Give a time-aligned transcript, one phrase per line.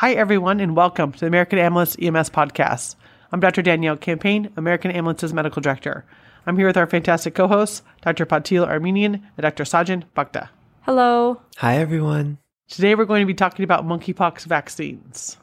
[0.00, 2.94] Hi, everyone, and welcome to the American Ambulance EMS podcast.
[3.32, 3.60] I'm Dr.
[3.60, 6.06] Danielle Campagne, American Ambulance's medical director.
[6.46, 8.24] I'm here with our fantastic co hosts, Dr.
[8.24, 9.64] Patil Armenian and Dr.
[9.64, 10.48] Sajan Bhakta.
[10.84, 11.42] Hello.
[11.58, 12.38] Hi, everyone.
[12.66, 15.36] Today, we're going to be talking about monkeypox vaccines.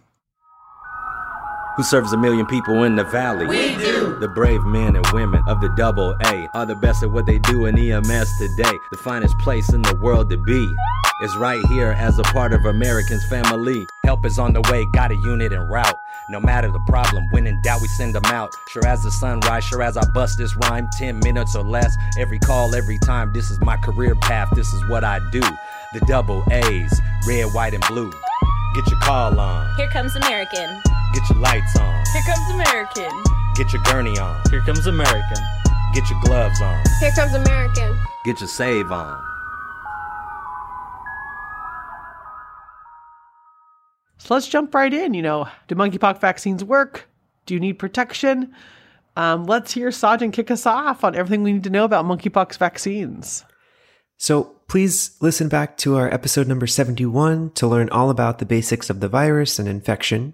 [1.75, 3.45] who serves a million people in the valley.
[3.45, 4.17] We do.
[4.19, 7.37] The brave men and women of the double A are the best at what they
[7.37, 8.75] do in EMS today.
[8.89, 10.67] The finest place in the world to be
[11.21, 13.87] is right here as a part of Americans' family.
[14.05, 15.95] Help is on the way, got a unit en route.
[16.29, 18.51] No matter the problem, when in doubt, we send them out.
[18.69, 21.95] Sure as the sunrise, sure as I bust this rhyme, 10 minutes or less.
[22.19, 23.31] Every call, every time.
[23.33, 25.39] This is my career path, this is what I do.
[25.93, 28.11] The double A's, red, white, and blue.
[28.75, 30.81] Get your call on, Here comes American.
[31.13, 33.23] get your lights on, Here comes American.
[33.55, 34.41] get your gurney on.
[34.51, 35.43] Here comes American.
[35.93, 36.83] Get your gloves on.
[36.99, 37.97] Here comes American.
[38.25, 39.36] Get your save on.
[44.27, 45.13] So let's jump right in.
[45.13, 47.07] You know, do monkeypox vaccines work?
[47.45, 48.53] Do you need protection?
[49.15, 52.57] Um, let's hear Sajan kick us off on everything we need to know about monkeypox
[52.57, 53.45] vaccines.
[54.17, 58.89] So please listen back to our episode number 71 to learn all about the basics
[58.89, 60.33] of the virus and infection.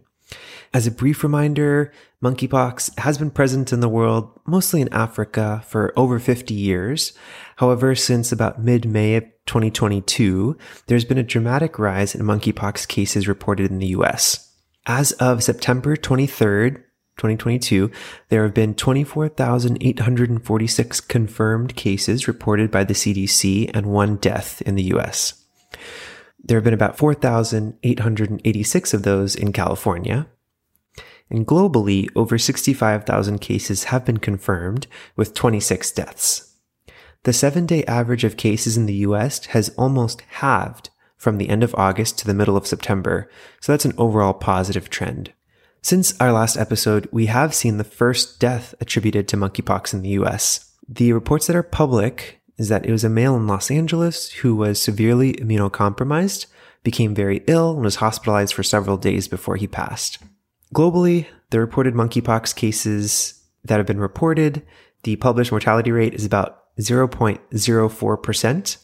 [0.74, 5.94] As a brief reminder, monkeypox has been present in the world, mostly in Africa, for
[5.96, 7.14] over 50 years.
[7.58, 13.70] However, since about mid-May of 2022, there's been a dramatic rise in monkeypox cases reported
[13.72, 14.50] in the US.
[14.86, 16.84] As of September 23rd,
[17.18, 17.92] 2022,
[18.30, 24.94] there have been 24,846 confirmed cases reported by the CDC and one death in the
[24.96, 25.46] US.
[26.44, 30.28] There have been about 4,886 of those in California.
[31.30, 36.53] And globally, over 65,000 cases have been confirmed, with 26 deaths.
[37.24, 41.64] The seven day average of cases in the US has almost halved from the end
[41.64, 43.30] of August to the middle of September,
[43.62, 45.32] so that's an overall positive trend.
[45.82, 50.10] Since our last episode, we have seen the first death attributed to monkeypox in the
[50.10, 50.74] US.
[50.88, 54.54] The reports that are public is that it was a male in Los Angeles who
[54.56, 56.48] was severely immunocompromised,
[56.84, 60.20] became very ill, and was hospitalized for several days before he passed.
[60.76, 64.62] Globally, the reported monkeypox cases that have been reported,
[65.04, 68.78] the published mortality rate is about 0.04%.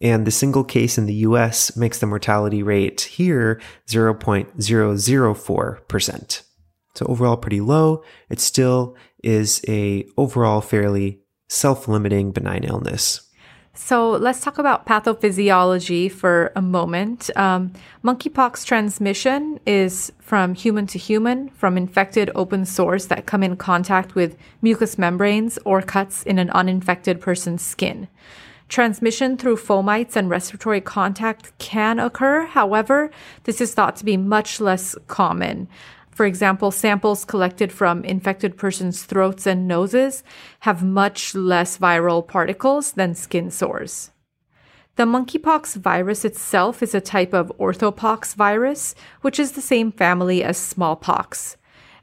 [0.00, 6.42] And the single case in the US makes the mortality rate here 0.004%.
[6.94, 8.04] So overall pretty low.
[8.28, 13.27] It still is a overall fairly self-limiting benign illness.
[13.80, 17.30] So let's talk about pathophysiology for a moment.
[17.36, 17.72] Um,
[18.04, 24.14] monkeypox transmission is from human to human, from infected open sores that come in contact
[24.16, 28.08] with mucous membranes or cuts in an uninfected person's skin.
[28.68, 32.46] Transmission through fomites and respiratory contact can occur.
[32.46, 33.10] However,
[33.44, 35.68] this is thought to be much less common.
[36.18, 40.24] For example, samples collected from infected persons' throats and noses
[40.66, 44.10] have much less viral particles than skin sores.
[44.96, 50.42] The monkeypox virus itself is a type of orthopox virus, which is the same family
[50.42, 51.56] as smallpox.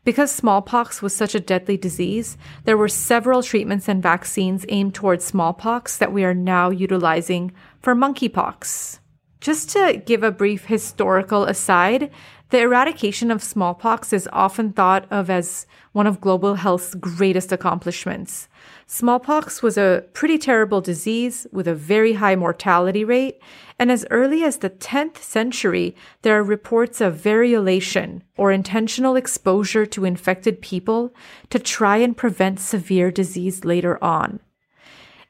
[0.05, 5.25] Because smallpox was such a deadly disease, there were several treatments and vaccines aimed towards
[5.25, 8.99] smallpox that we are now utilizing for monkeypox.
[9.45, 12.09] Just to give a brief historical aside,
[12.49, 18.47] the eradication of smallpox is often thought of as one of global health's greatest accomplishments.
[18.85, 23.41] Smallpox was a pretty terrible disease with a very high mortality rate,
[23.79, 29.85] and as early as the 10th century, there are reports of variolation or intentional exposure
[29.87, 31.13] to infected people
[31.49, 34.39] to try and prevent severe disease later on.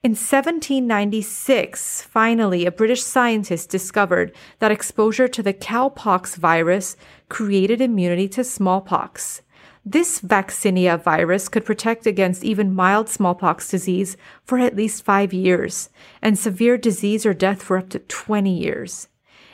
[0.06, 6.96] In 1796, finally, a British scientist discovered that exposure to the cowpox virus
[7.28, 9.42] created immunity to smallpox.
[9.84, 15.90] This vaccinia virus could protect against even mild smallpox disease for at least five years,
[16.22, 19.08] and severe disease or death for up to 20 years.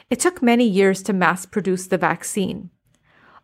[0.09, 2.72] It took many years to mass produce the vaccine.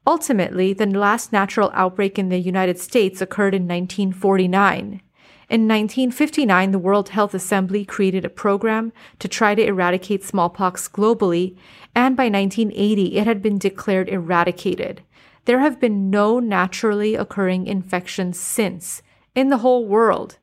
[0.05, 5.03] Ultimately, the last natural outbreak in the United States occurred in 1949.
[5.49, 11.55] In 1959, the World Health Assembly created a program to try to eradicate smallpox globally,
[11.95, 15.03] and by 1980, it had been declared eradicated.
[15.45, 19.01] There have been no naturally occurring infections since
[19.35, 20.37] in the whole world.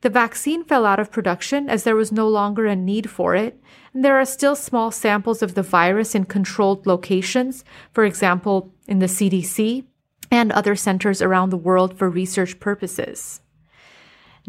[0.00, 3.60] The vaccine fell out of production as there was no longer a need for it,
[3.92, 9.00] and there are still small samples of the virus in controlled locations, for example, in
[9.00, 9.84] the CDC
[10.30, 13.42] and other centers around the world for research purposes.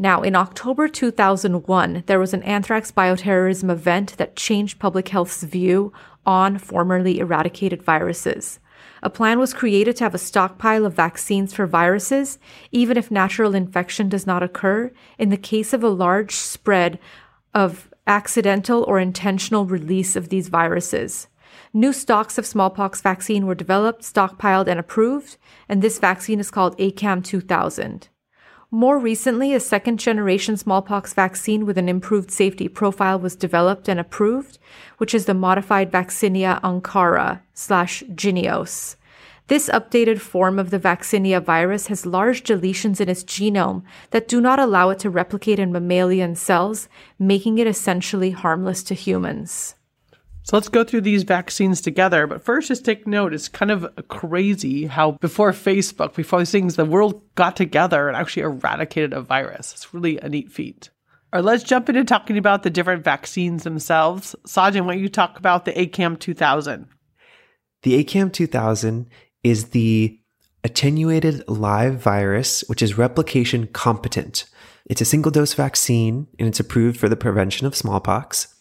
[0.01, 5.93] Now, in October 2001, there was an anthrax bioterrorism event that changed public health's view
[6.25, 8.59] on formerly eradicated viruses.
[9.03, 12.39] A plan was created to have a stockpile of vaccines for viruses,
[12.71, 16.97] even if natural infection does not occur, in the case of a large spread
[17.53, 21.27] of accidental or intentional release of these viruses.
[21.73, 25.37] New stocks of smallpox vaccine were developed, stockpiled, and approved,
[25.69, 28.09] and this vaccine is called ACAM 2000.
[28.73, 33.99] More recently, a second generation smallpox vaccine with an improved safety profile was developed and
[33.99, 34.59] approved,
[34.97, 38.95] which is the modified Vaccinia Ankara slash Jynneos.
[39.47, 44.39] This updated form of the Vaccinia virus has large deletions in its genome that do
[44.39, 46.87] not allow it to replicate in mammalian cells,
[47.19, 49.75] making it essentially harmless to humans.
[50.51, 52.27] So let's go through these vaccines together.
[52.27, 56.75] But first, just take note it's kind of crazy how before Facebook, before these things,
[56.75, 59.71] the world got together and actually eradicated a virus.
[59.71, 60.89] It's really a neat feat.
[61.31, 64.35] All right, let's jump into talking about the different vaccines themselves.
[64.45, 66.85] Sajan, why don't you talk about the ACAM 2000?
[67.83, 69.07] The ACAM 2000
[69.45, 70.19] is the
[70.65, 74.49] attenuated live virus, which is replication competent.
[74.85, 78.53] It's a single dose vaccine and it's approved for the prevention of smallpox.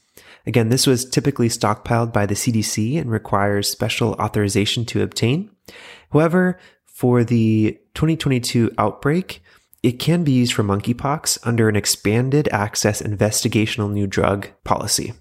[0.47, 5.51] Again, this was typically stockpiled by the CDC and requires special authorization to obtain.
[6.13, 9.43] However, for the 2022 outbreak,
[9.83, 15.15] it can be used for monkeypox under an expanded access investigational new drug policy.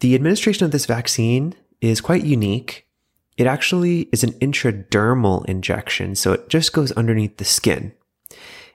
[0.00, 2.86] The administration of this vaccine is quite unique.
[3.36, 7.92] It actually is an intradermal injection, so it just goes underneath the skin.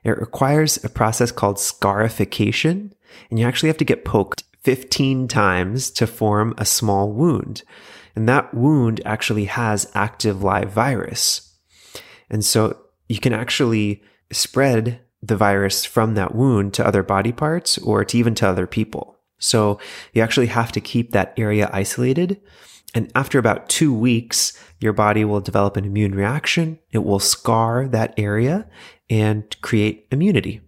[0.04, 2.94] It requires a process called scarification,
[3.30, 7.63] and you actually have to get poked 15 times to form a small wound.
[8.15, 11.57] And that wound actually has active live virus.
[12.29, 12.77] And so
[13.07, 18.17] you can actually spread the virus from that wound to other body parts or to
[18.17, 19.17] even to other people.
[19.39, 19.79] So
[20.13, 22.41] you actually have to keep that area isolated.
[22.94, 26.79] And after about two weeks, your body will develop an immune reaction.
[26.91, 28.67] It will scar that area
[29.09, 30.62] and create immunity.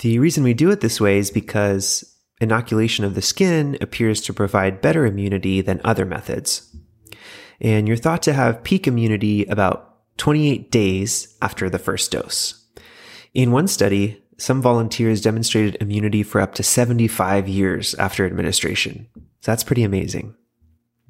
[0.00, 2.09] The reason we do it this way is because
[2.40, 6.74] inoculation of the skin appears to provide better immunity than other methods.
[7.60, 12.66] And you're thought to have peak immunity about 28 days after the first dose.
[13.34, 19.06] In one study, some volunteers demonstrated immunity for up to 75 years after administration.
[19.40, 20.34] So that's pretty amazing.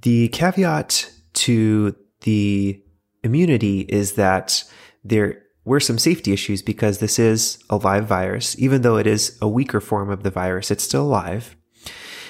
[0.02, 2.82] The caveat to the
[3.22, 4.64] immunity is that
[5.04, 8.58] there were some safety issues because this is a live virus.
[8.58, 11.56] Even though it is a weaker form of the virus, it's still alive.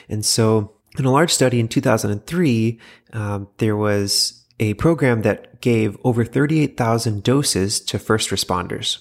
[0.08, 2.80] And so, in a large study in 2003,
[3.12, 8.98] um, there was a program that gave over 38,000 doses to first responders.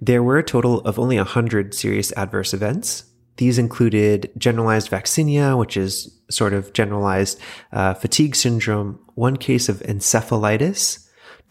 [0.00, 3.04] There were a total of only 100 serious adverse events.
[3.38, 7.38] These included generalized vaccinia, which is sort of generalized
[7.72, 11.01] uh, fatigue syndrome, one case of encephalitis,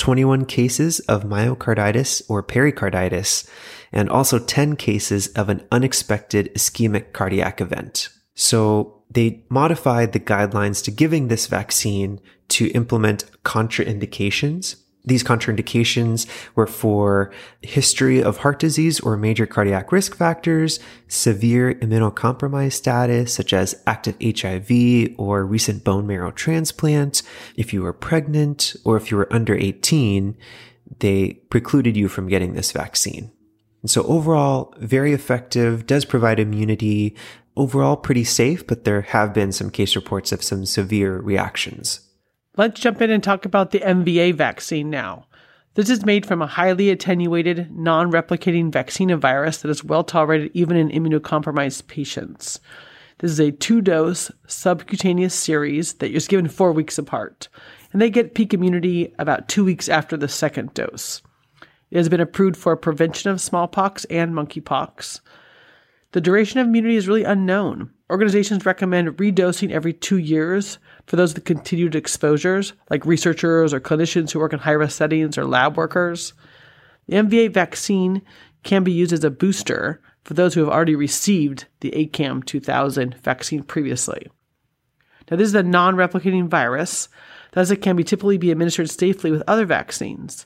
[0.01, 3.47] 21 cases of myocarditis or pericarditis,
[3.91, 8.09] and also 10 cases of an unexpected ischemic cardiac event.
[8.33, 16.67] So they modified the guidelines to giving this vaccine to implement contraindications these contraindications were
[16.67, 17.31] for
[17.61, 24.15] history of heart disease or major cardiac risk factors, severe immunocompromised status, such as active
[24.21, 27.23] HIV or recent bone marrow transplant.
[27.55, 30.37] If you were pregnant or if you were under 18,
[30.99, 33.31] they precluded you from getting this vaccine.
[33.81, 37.15] And so overall, very effective, does provide immunity,
[37.57, 42.07] overall pretty safe, but there have been some case reports of some severe reactions.
[42.57, 45.25] Let's jump in and talk about the MVA vaccine now.
[45.75, 50.51] This is made from a highly attenuated, non replicating vaccinia virus that is well tolerated
[50.53, 52.59] even in immunocompromised patients.
[53.19, 57.47] This is a two dose subcutaneous series that is given four weeks apart,
[57.93, 61.21] and they get peak immunity about two weeks after the second dose.
[61.89, 65.21] It has been approved for prevention of smallpox and monkeypox.
[66.11, 67.91] The duration of immunity is really unknown.
[68.11, 74.31] Organizations recommend redosing every two years for those with continued exposures, like researchers or clinicians
[74.31, 76.33] who work in high risk settings or lab workers.
[77.07, 78.21] The MVA vaccine
[78.63, 83.15] can be used as a booster for those who have already received the ACAM 2000
[83.23, 84.27] vaccine previously.
[85.29, 87.07] Now, this is a non replicating virus,
[87.53, 90.45] thus, it can be typically be administered safely with other vaccines.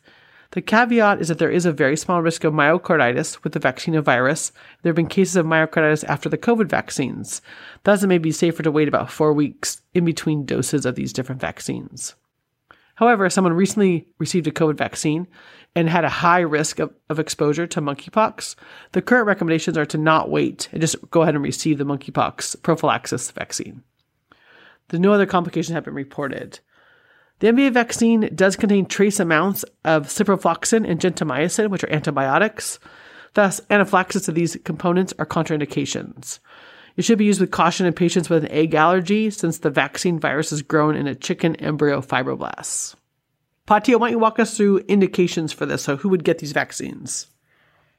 [0.51, 4.01] The caveat is that there is a very small risk of myocarditis with the vaccinia
[4.01, 4.51] virus.
[4.81, 7.41] There have been cases of myocarditis after the COVID vaccines.
[7.83, 11.13] Thus, it may be safer to wait about four weeks in between doses of these
[11.13, 12.15] different vaccines.
[12.95, 15.27] However, someone recently received a COVID vaccine
[15.75, 18.55] and had a high risk of, of exposure to monkeypox,
[18.93, 22.61] the current recommendations are to not wait and just go ahead and receive the monkeypox
[22.63, 23.83] prophylaxis vaccine.
[24.89, 26.59] The no other complications have been reported.
[27.39, 32.79] The MVA vaccine does contain trace amounts of ciprofloxacin and gentamicin, which are antibiotics.
[33.33, 36.39] Thus, anaphylaxis of these components are contraindications.
[36.95, 40.17] It should be used with caution in patients with an egg allergy since the vaccine
[40.17, 42.95] virus is grown in a chicken embryo fibroblasts.
[43.67, 45.83] Patil, why don't you walk us through indications for this?
[45.83, 47.27] So, who would get these vaccines?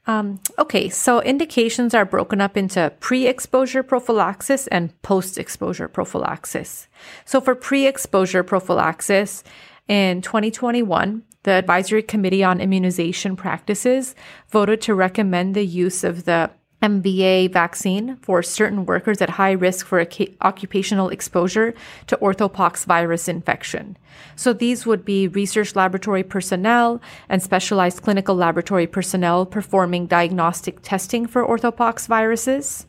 [0.07, 6.87] Um, okay, so indications are broken up into pre exposure prophylaxis and post exposure prophylaxis.
[7.25, 9.43] So, for pre exposure prophylaxis
[9.89, 14.15] in 2021, the Advisory Committee on Immunization Practices
[14.49, 16.51] voted to recommend the use of the
[16.83, 20.07] MVA vaccine for certain workers at high risk for
[20.43, 21.75] occupational exposure
[22.07, 23.97] to orthopox virus infection.
[24.37, 31.27] So these would be research laboratory personnel and specialized clinical laboratory personnel performing diagnostic testing
[31.27, 32.87] for orthopox viruses,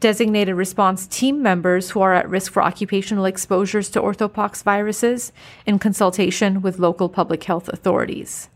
[0.00, 5.32] designated response team members who are at risk for occupational exposures to orthopox viruses
[5.64, 8.50] in consultation with local public health authorities.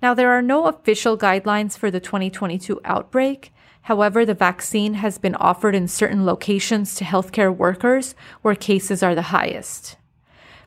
[0.00, 3.52] Now, there are no official guidelines for the 2022 outbreak,
[3.90, 9.16] However, the vaccine has been offered in certain locations to healthcare workers where cases are
[9.16, 9.96] the highest.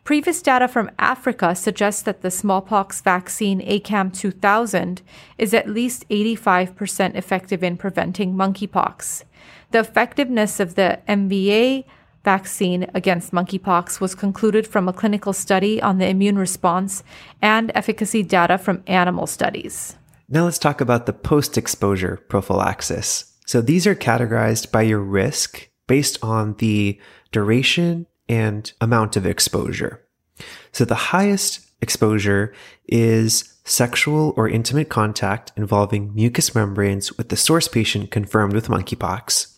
[0.04, 5.02] Previous data from Africa suggests that the smallpox vaccine ACAM 2000
[5.38, 9.24] is at least 85% effective in preventing monkeypox.
[9.72, 11.86] The effectiveness of the MVA
[12.26, 17.06] vaccine against monkeypox was concluded from a clinical study on the immune response
[17.42, 19.96] and efficacy data from animal studies.
[20.34, 23.38] Now let's talk about the post exposure prophylaxis.
[23.46, 27.00] So these are categorized by your risk based on the
[27.32, 30.04] duration and amount of exposure.
[30.72, 32.52] So the highest exposure
[32.88, 39.56] is sexual or intimate contact involving mucous membranes with the source patient confirmed with monkeypox,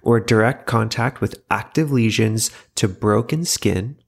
[0.00, 3.98] or direct contact with active lesions to broken skin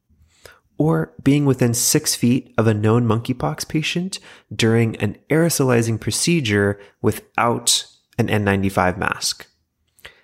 [0.81, 4.19] or being within six feet of a known monkeypox patient
[4.57, 7.85] during an aerosolizing procedure without
[8.17, 9.47] an N95 mask.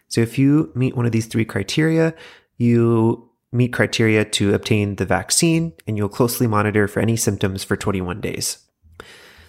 [0.08, 2.14] So if you meet one of these three criteria,
[2.56, 7.76] you meet criteria to obtain the vaccine and you'll closely monitor for any symptoms for
[7.76, 8.56] 21 days.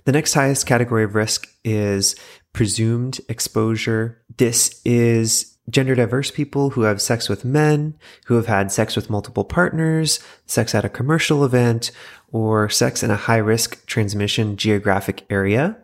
[0.03, 2.17] The next highest category of risk is
[2.51, 4.25] presumed exposure.
[4.35, 7.95] This is gender diverse people who have sex with men,
[8.25, 11.91] who have had sex with multiple partners, sex at a commercial event,
[12.31, 15.77] or sex in a high risk transmission geographic area.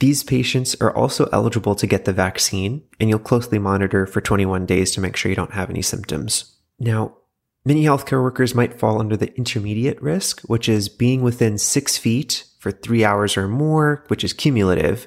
[0.00, 4.66] These patients are also eligible to get the vaccine, and you'll closely monitor for 21
[4.66, 6.56] days to make sure you don't have any symptoms.
[6.78, 7.18] Now,
[7.66, 12.44] many healthcare workers might fall under the intermediate risk, which is being within six feet
[12.58, 15.06] for three hours or more, which is cumulative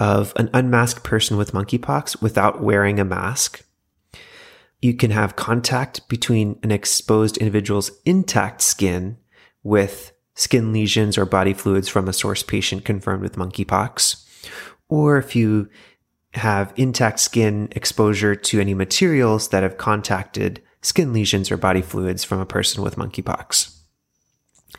[0.00, 3.64] of an unmasked person with monkeypox without wearing a mask.
[4.80, 9.18] You can have contact between an exposed individual's intact skin
[9.62, 14.26] with skin lesions or body fluids from a source patient confirmed with monkeypox.
[14.88, 15.68] Or if you
[16.32, 22.24] have intact skin exposure to any materials that have contacted skin lesions or body fluids
[22.24, 23.76] from a person with monkeypox.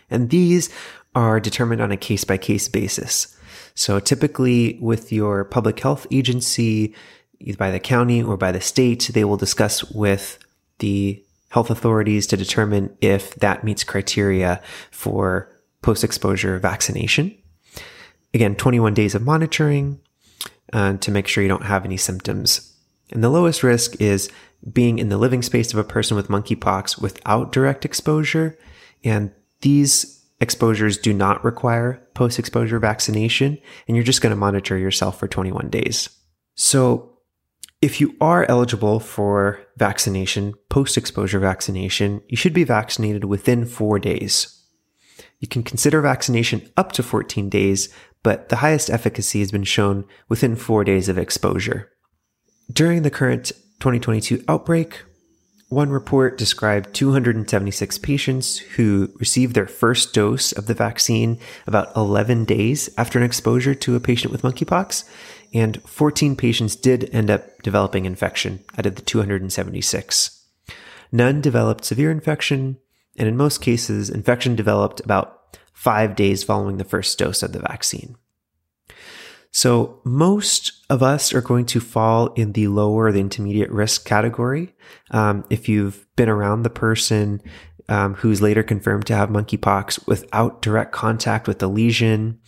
[0.10, 0.74] And these
[1.14, 3.38] are determined on a case by case basis.
[3.82, 6.94] So typically with your public health agency,
[7.40, 10.38] either by the county or by the state, they will discuss with
[10.78, 14.62] the health authorities to determine if that meets criteria
[14.92, 15.50] for
[15.82, 17.36] post exposure vaccination.
[18.36, 20.00] Again, 21 days of monitoring
[20.72, 22.76] uh, to make sure you don't have any symptoms.
[23.10, 24.30] And the lowest risk is
[24.72, 28.60] being in the living space of a person with monkeypox without direct exposure.
[29.04, 33.58] And these exposures do not require post exposure vaccination,
[33.88, 36.10] and you're just going to monitor yourself for 21 days.
[36.56, 37.08] So,
[37.82, 43.98] if you are eligible for vaccination, post exposure vaccination, you should be vaccinated within four
[43.98, 44.58] days.
[45.40, 47.90] You can consider vaccination up to 14 days,
[48.22, 51.92] but the highest efficacy has been shown within four days of exposure.
[52.72, 55.02] During the current 2022 outbreak,
[55.72, 62.44] one report described 276 patients who received their first dose of the vaccine about 11
[62.44, 65.06] days after an exposure to a patient with monkeypox,
[65.54, 70.46] and 14 patients did end up developing infection out of the 276.
[71.10, 72.78] None developed severe infection,
[73.16, 77.60] and in most cases, infection developed about five days following the first dose of the
[77.60, 78.18] vaccine.
[79.52, 84.74] So most of us are going to fall in the lower, the intermediate risk category.
[85.12, 87.42] Um, if you've been around the person
[87.90, 92.40] um, who's later confirmed to have monkeypox without direct contact with the lesion,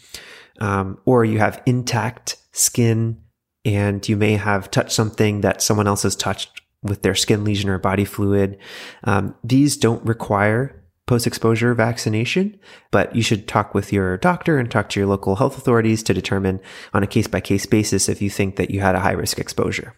[0.60, 3.20] um, or you have intact skin
[3.66, 7.70] and you may have touched something that someone else has touched with their skin lesion
[7.70, 8.58] or body fluid.
[9.04, 12.58] Um, these don't require post exposure vaccination,
[12.92, 16.14] but you should talk with your doctor and talk to your local health authorities to
[16.14, 16.60] determine
[16.94, 19.40] on a case by case basis if you think that you had a high risk
[19.40, 19.96] exposure.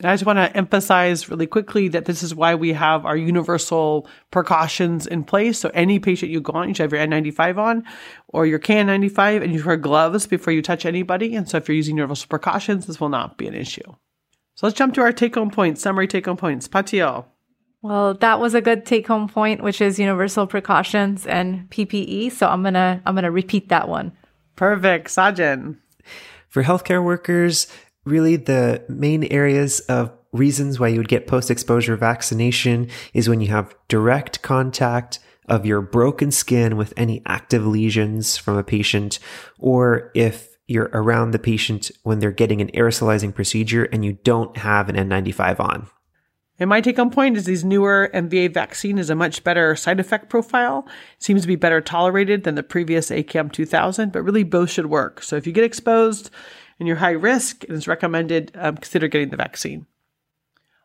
[0.00, 3.16] And I just want to emphasize really quickly that this is why we have our
[3.16, 5.58] universal precautions in place.
[5.60, 7.84] So any patient you go on, you should have your N95 on
[8.28, 11.36] or your KN95 and you wear gloves before you touch anybody.
[11.36, 13.94] And so if you're using universal precautions, this will not be an issue.
[14.56, 16.66] So let's jump to our take home points, summary take home points.
[16.66, 17.26] Patil.
[17.84, 22.32] Well, that was a good take home point, which is universal precautions and PPE.
[22.32, 24.12] So I'm going to, I'm going to repeat that one.
[24.56, 25.08] Perfect.
[25.08, 25.76] Sajan.
[26.48, 27.66] For healthcare workers,
[28.06, 33.42] really the main areas of reasons why you would get post exposure vaccination is when
[33.42, 35.18] you have direct contact
[35.50, 39.18] of your broken skin with any active lesions from a patient,
[39.58, 44.56] or if you're around the patient when they're getting an aerosolizing procedure and you don't
[44.56, 45.86] have an N95 on.
[46.58, 49.98] And my take on point is these newer MVA vaccine is a much better side
[49.98, 50.86] effect profile.
[51.18, 55.22] seems to be better tolerated than the previous ACAM 2000, but really both should work.
[55.22, 56.30] So if you get exposed
[56.78, 59.86] and you're high risk, and it is recommended um, consider getting the vaccine.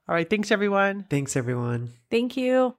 [0.08, 1.06] All right, thanks everyone.
[1.08, 1.94] Thanks everyone.
[2.10, 2.79] Thank you.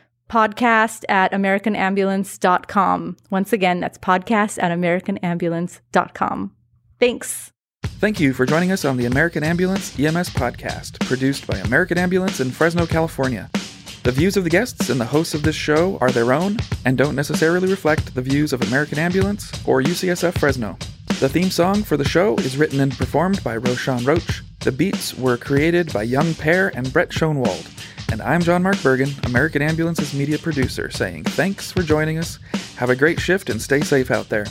[0.31, 3.17] podcast at americanambulance.com.
[3.29, 6.51] Once again, that's podcast at americanambulance.com.
[6.99, 7.51] Thanks.
[7.83, 12.39] Thank you for joining us on the American Ambulance EMS podcast, produced by American Ambulance
[12.39, 13.49] in Fresno, California.
[14.03, 16.97] The views of the guests and the hosts of this show are their own and
[16.97, 20.77] don't necessarily reflect the views of American Ambulance or UCSF Fresno.
[21.19, 24.41] The theme song for the show is written and performed by Roshan Roach.
[24.61, 27.67] The beats were created by Young Pear and Brett Schoenwald.
[28.11, 32.39] And I'm John Mark Bergen, American Ambulance's media producer, saying thanks for joining us.
[32.75, 34.45] Have a great shift and stay safe out there.